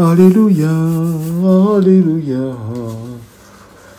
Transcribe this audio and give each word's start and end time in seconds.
Alleluia, 0.00 0.70
Alleluia, 1.44 2.56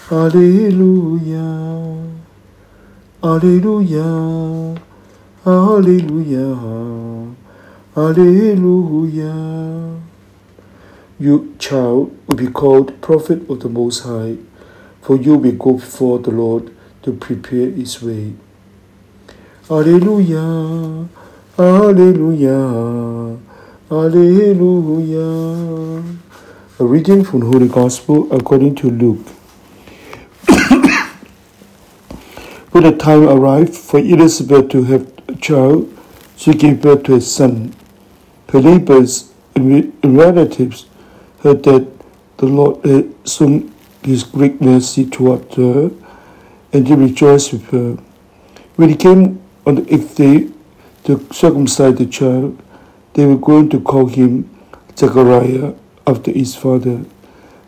Alleluia, 0.10 1.46
Alleluia, 3.22 4.82
Alleluia, 5.46 6.58
Alleluia. 7.96 9.36
You, 11.20 11.54
child, 11.60 12.18
will 12.26 12.36
be 12.36 12.48
called 12.48 13.00
prophet 13.00 13.48
of 13.48 13.60
the 13.60 13.70
Most 13.70 14.00
High, 14.00 14.38
for 15.04 15.18
you 15.18 15.36
will 15.36 15.52
go 15.52 15.74
before 15.74 16.18
the 16.18 16.32
Lord 16.32 16.72
to 17.04 17.14
prepare 17.14 17.70
his 17.70 18.02
way. 18.02 18.34
Alleluia, 19.70 21.08
Alleluia, 21.60 23.38
Alleluia. 23.92 25.28
A 26.80 26.86
reading 26.86 27.26
from 27.26 27.42
the 27.42 27.48
Holy 27.48 27.68
Gospel 27.68 28.32
according 28.32 28.76
to 28.76 28.90
Luke. 28.90 29.28
when 32.72 32.86
the 32.86 32.96
time 32.98 33.28
arrived 33.28 33.76
for 33.76 34.00
Elizabeth 34.00 34.70
to 34.70 34.84
have 34.84 35.12
a 35.28 35.36
child, 35.36 35.94
she 36.38 36.54
gave 36.54 36.82
birth 36.82 37.04
to 37.04 37.16
a 37.16 37.22
son. 37.22 37.76
Her 38.54 38.62
neighbors 38.62 39.34
and 39.56 39.94
relatives 40.06 40.86
heard 41.44 41.64
that 41.64 41.86
the 42.38 42.46
Lord 42.46 42.86
had 42.86 43.14
shown 43.26 43.74
his 44.04 44.24
great 44.24 44.62
mercy 44.62 45.06
toward 45.06 45.54
her, 45.56 45.92
and 46.72 46.88
they 46.88 46.96
rejoiced 46.96 47.52
with 47.52 47.70
her. 47.72 47.98
When 48.78 48.88
he 48.88 48.96
came 48.96 49.42
on 49.66 49.76
the 49.76 49.94
eighth 49.94 50.16
day 50.16 50.48
to 51.04 51.28
circumcise 51.34 51.96
the 51.96 52.06
child, 52.06 52.58
they 53.14 53.26
were 53.26 53.38
going 53.38 53.70
to 53.70 53.80
call 53.80 54.08
him 54.08 54.50
Zechariah 54.98 55.74
after 56.08 56.32
his 56.32 56.56
father. 56.56 57.06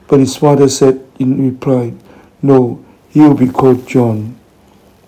But 0.07 0.19
his 0.19 0.35
father 0.35 0.69
said 0.69 1.05
in 1.19 1.51
reply, 1.51 1.93
No, 2.41 2.83
he 3.09 3.21
will 3.21 3.35
be 3.35 3.47
called 3.47 3.87
John. 3.87 4.39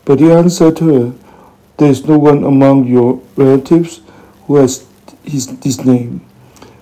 But 0.04 0.20
he 0.20 0.32
answered 0.32 0.80
her, 0.80 1.14
There 1.78 1.90
is 1.90 2.06
no 2.06 2.18
one 2.18 2.44
among 2.44 2.88
your 2.88 3.22
relatives 3.36 4.02
who 4.48 4.58
has 4.58 4.88
his, 5.24 5.48
this 5.60 5.84
name. 5.84 6.26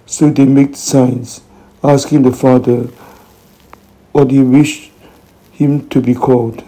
So 0.05 0.29
they 0.29 0.45
made 0.45 0.75
signs, 0.75 1.41
asking 1.83 2.23
the 2.23 2.31
father 2.31 2.89
what 4.11 4.31
he 4.31 4.41
wished 4.41 4.91
him 5.51 5.87
to 5.89 6.01
be 6.01 6.13
called. 6.13 6.63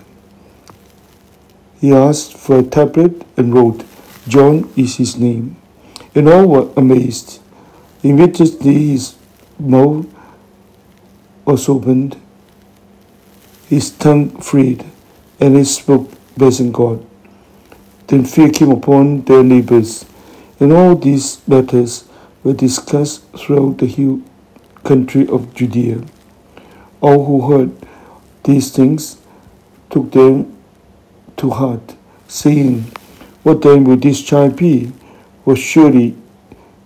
He 1.80 1.94
asked 1.94 2.33
for 2.33 2.59
a 2.59 2.64
tablet 2.64 3.25
and 3.38 3.53
wrote, 3.53 3.83
John 4.27 4.72
is 4.75 4.95
his 4.95 5.17
name. 5.17 5.58
And 6.16 6.30
all 6.30 6.47
were 6.47 6.69
amazed. 6.77 7.41
Immediately 8.02 8.91
his 8.91 9.16
mouth 9.59 10.08
was 11.44 11.67
opened, 11.67 12.19
his 13.67 13.91
tongue 13.91 14.30
freed, 14.41 14.86
and 15.39 15.58
he 15.58 15.63
spoke, 15.66 16.09
blessing 16.38 16.71
God. 16.71 17.05
Then 18.08 18.23
fear 18.23 18.49
came 18.49 18.71
upon 18.71 19.23
their 19.23 19.43
neighbors, 19.43 20.05
and 20.59 20.71
all 20.71 20.95
these 20.95 21.45
matters 21.47 22.08
were 22.43 22.53
discussed 22.53 23.23
throughout 23.38 23.80
the 23.80 23.88
whole 23.88 24.21
country 24.83 25.27
of 25.27 25.53
Judea. 25.53 26.03
All 27.02 27.25
who 27.25 27.52
heard 27.52 27.71
these 28.43 28.71
things 28.71 29.17
took 29.89 30.11
them 30.11 30.55
to 31.38 31.49
heart, 31.49 31.95
saying, 32.27 32.86
What 33.43 33.61
then 33.61 33.83
will 33.83 33.97
this 33.97 34.21
child 34.21 34.55
be? 34.55 34.91
For 35.45 35.55
surely 35.55 36.17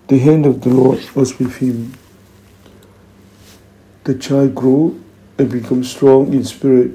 the 0.09 0.19
hand 0.19 0.45
of 0.45 0.61
the 0.61 0.69
Lord 0.69 0.99
was 1.15 1.39
with 1.39 1.55
him. 1.57 1.93
The 4.03 4.16
child 4.16 4.53
grew 4.53 5.01
and 5.38 5.49
became 5.49 5.85
strong 5.85 6.33
in 6.33 6.43
spirit, 6.43 6.91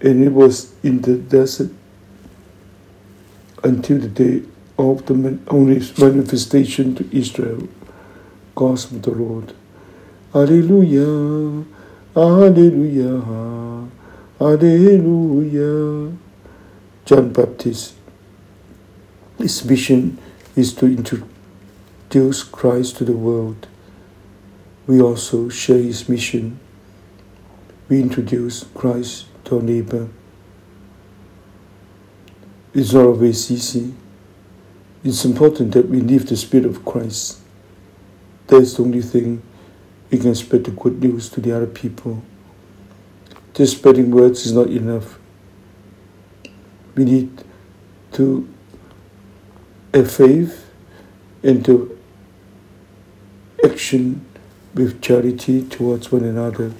and 0.00 0.22
it 0.22 0.30
was 0.30 0.72
in 0.84 1.00
the 1.00 1.16
desert 1.16 1.70
until 3.64 3.98
the 3.98 4.08
day 4.08 4.42
of 4.78 5.04
the 5.06 5.38
only 5.48 5.82
manifestation 5.98 6.94
to 6.94 7.16
Israel. 7.16 7.68
Gospel 8.54 8.98
of 8.98 9.02
the 9.02 9.10
Lord. 9.10 9.54
Alleluia, 10.32 11.64
Alleluia, 12.14 13.88
Alleluia. 14.40 16.16
John 17.04 17.32
Baptist. 17.32 17.94
His 19.38 19.64
mission 19.64 20.18
is 20.54 20.74
to 20.74 20.86
introduce 20.86 22.42
Christ 22.44 22.96
to 22.98 23.04
the 23.04 23.16
world. 23.16 23.66
We 24.86 25.00
also 25.00 25.48
share 25.48 25.78
his 25.78 26.08
mission. 26.08 26.60
We 27.88 28.00
introduce 28.00 28.64
Christ 28.74 29.26
to 29.44 29.56
our 29.56 29.62
neighbor. 29.62 30.08
It's 32.74 32.92
not 32.92 33.06
always 33.06 33.50
easy. 33.50 33.94
It's 35.04 35.24
important 35.24 35.72
that 35.72 35.88
we 35.88 36.00
live 36.00 36.28
the 36.28 36.36
Spirit 36.36 36.66
of 36.66 36.84
Christ. 36.84 37.38
That's 38.46 38.74
the 38.74 38.82
only 38.82 39.02
thing 39.02 39.42
we 40.10 40.18
can 40.18 40.34
spread 40.34 40.64
the 40.64 40.70
good 40.70 41.02
news 41.02 41.28
to 41.30 41.40
the 41.40 41.54
other 41.56 41.66
people. 41.66 42.22
Just 43.54 43.78
spreading 43.78 44.10
words 44.10 44.46
is 44.46 44.52
not 44.52 44.68
enough. 44.68 45.18
We 46.94 47.04
need 47.04 47.44
to 48.12 48.51
have 49.92 50.10
faith 50.10 50.70
into 51.42 51.98
action 53.64 54.24
with 54.74 55.02
charity 55.02 55.62
towards 55.68 56.10
one 56.10 56.24
another. 56.24 56.72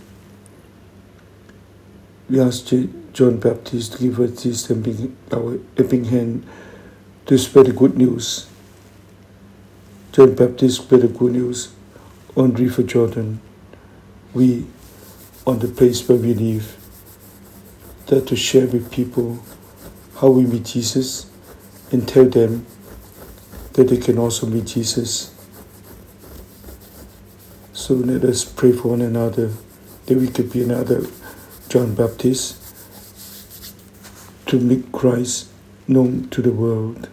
We 2.30 2.40
ask 2.40 2.72
John 3.12 3.38
Baptist 3.38 3.94
to 3.94 3.98
give 3.98 4.18
us 4.20 4.42
this 4.42 4.66
helping, 4.66 5.16
our 5.30 5.58
helping 5.76 6.04
hand 6.04 6.46
to 7.26 7.36
spread 7.36 7.66
the 7.66 7.72
good 7.72 7.96
news. 7.96 8.48
John 10.12 10.34
Baptist 10.34 10.82
spread 10.82 11.02
the 11.02 11.08
good 11.08 11.32
news 11.32 11.74
on 12.34 12.54
River 12.54 12.82
Jordan. 12.82 13.40
We, 14.32 14.66
on 15.46 15.58
the 15.58 15.68
place 15.68 16.08
where 16.08 16.16
we 16.16 16.32
live, 16.32 16.78
that 18.06 18.26
to 18.28 18.36
share 18.36 18.66
with 18.66 18.90
people 18.90 19.44
how 20.16 20.30
we 20.30 20.44
meet 20.44 20.64
Jesus 20.64 21.30
and 21.90 22.08
tell 22.08 22.24
them 22.24 22.64
that 23.74 23.88
they 23.88 23.96
can 23.96 24.18
also 24.18 24.46
meet 24.46 24.66
Jesus. 24.66 25.34
So 27.72 27.94
let 27.94 28.24
us 28.24 28.44
pray 28.44 28.72
for 28.72 28.88
one 28.88 29.00
another 29.00 29.52
that 30.06 30.18
we 30.18 30.28
could 30.28 30.52
be 30.52 30.62
another 30.62 31.06
John 31.68 31.94
Baptist 31.94 32.58
to 34.46 34.60
make 34.60 34.92
Christ 34.92 35.48
known 35.88 36.28
to 36.30 36.42
the 36.42 36.52
world. 36.52 37.08